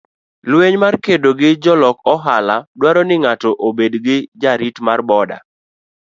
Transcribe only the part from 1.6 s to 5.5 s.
jolok ohala dwaro ni ng'ato obed jarit mar boda.